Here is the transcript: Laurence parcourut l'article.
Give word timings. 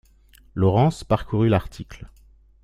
Laurence 0.55 1.03
parcourut 1.03 1.47
l'article. 1.49 2.07